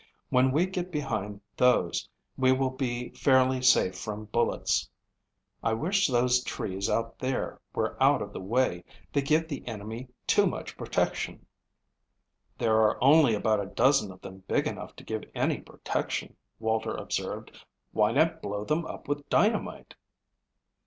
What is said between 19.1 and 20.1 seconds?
dynamite?"